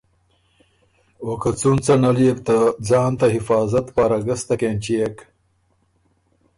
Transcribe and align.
او 1.23 1.29
که 1.41 1.49
څُون 1.59 1.77
څۀ 1.85 1.93
نل 2.01 2.17
يې 2.25 2.31
بو 2.35 2.43
ته 2.47 2.57
ځان 2.87 3.11
ته 3.19 3.25
حفاظت 3.35 3.85
پاره 3.95 4.17
ګستک 4.27 4.61
اېنچيېک 4.67 5.17